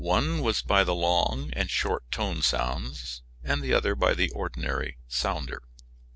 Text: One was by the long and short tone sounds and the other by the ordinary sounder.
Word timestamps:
One 0.03 0.41
was 0.41 0.63
by 0.63 0.83
the 0.83 0.95
long 0.95 1.51
and 1.53 1.69
short 1.69 2.09
tone 2.09 2.41
sounds 2.41 3.21
and 3.43 3.61
the 3.61 3.75
other 3.75 3.93
by 3.93 4.15
the 4.15 4.31
ordinary 4.31 4.97
sounder. 5.07 5.61